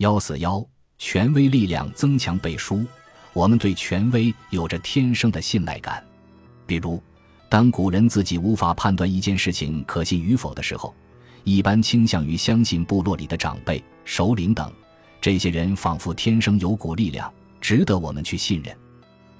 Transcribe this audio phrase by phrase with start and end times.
[0.00, 2.86] 幺四幺，权威力量增强背书。
[3.34, 6.02] 我们对权威有着天生的信赖感。
[6.64, 7.02] 比如，
[7.50, 10.94] 当古人自己无法判断一件事情可信与否的时候，
[11.44, 14.72] 一般倾向于相信部落里的长辈、首领等。
[15.20, 17.30] 这些人仿佛天生有股力量，
[17.60, 18.74] 值得我们去信任。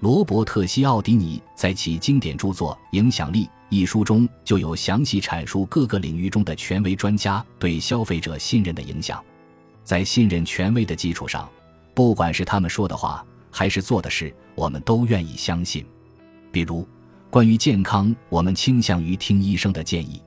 [0.01, 9.25] 罗伯特·西奥迪尼在其经典著作《影响力》一书中就有详细阐述各个领域中的权威专家对消费者信任的影响。
[9.85, 11.49] 在信任权威的基础上，
[11.95, 15.85] 不管是他们说的话还是做的事，我们都愿意相信。
[16.53, 16.87] 比如，
[17.29, 20.21] 关于健康，我们倾向于听医生的建议；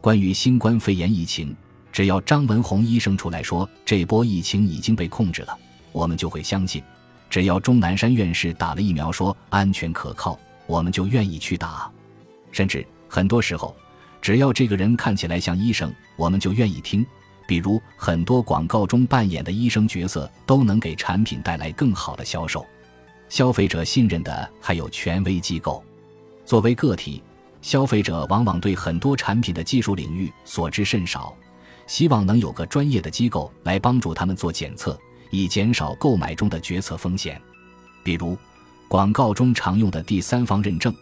[0.00, 1.54] 关于新冠肺炎疫情，
[1.92, 5.58] 只要张文宏医生出来说这波疫情已经被控制了，
[5.92, 6.82] 我们就会相信；
[7.28, 11.90] 只要钟南山院士打了疫苗说安全可靠，我们就愿意去打。
[12.50, 13.76] 甚至很多时候，
[14.22, 17.04] 只要这个人看起来像医生，我们就愿意听。
[17.48, 22.62] 比如很多广告中扮演的医生角色都能给产品带来更好的销售。
[23.30, 25.82] 消费者信任的还有权威机构。
[26.44, 27.22] 作为个体，
[27.62, 31.34] 消费者往往对很多产品的技术领域所知甚少，
[31.86, 34.98] 希望能有个专业的机构来帮助他们做检测，
[35.30, 37.40] 以减少购买中的决策风险。
[38.02, 38.36] 比如
[38.88, 40.94] 广告中常用的第三方认证，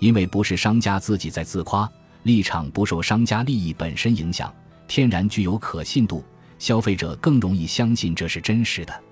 [0.00, 1.88] 因为不是商家自己在自夸，
[2.24, 4.52] 立场不受商家利益本身影响。
[4.86, 6.24] 天然具有可信度，
[6.58, 9.02] 消费者更容易相信这是真实的。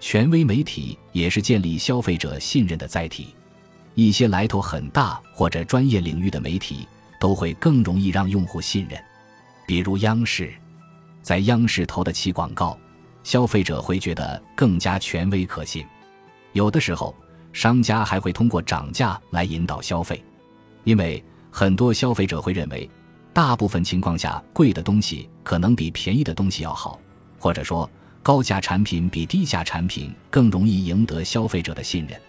[0.00, 3.34] 权威媒体也是建立消费者信任的载体。
[3.94, 6.88] 一些来头很大或者专业领域的媒体
[7.20, 8.98] 都会更容易让用户信任。
[9.66, 10.52] 比如央视，
[11.22, 12.76] 在央视投的起广告，
[13.22, 15.84] 消费者会觉得更加权威可信。
[16.52, 17.14] 有的时候，
[17.52, 20.24] 商家还会通过涨价来引导消费，
[20.84, 22.90] 因为很多消费者会认为。
[23.32, 26.98] 大部分情况下，贵的东西可能比便宜的东西要好，
[27.38, 27.88] 或者说
[28.22, 32.20] 高价产品比低价产品更容易赢得消费者的信任。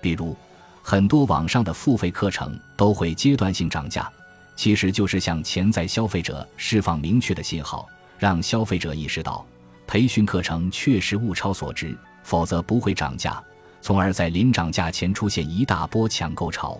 [0.00, 0.36] 比如，
[0.82, 4.10] 很多网上的付费课程都会阶段性涨价，
[4.56, 7.86] 其实就是向潜在消费者释放明确的信号，
[8.18, 9.46] 让消费者意识到
[9.86, 13.40] 培训课程确实物超所值，否则不会涨价，
[13.80, 16.76] 从而在临涨价前出现一大波抢购潮。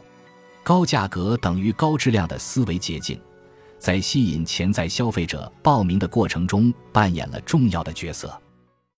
[0.65, 3.19] 高价格等于高质量的思维捷径。
[3.81, 8.31] 在吸引潜在消费者报名的过程中扮演了重要的角色。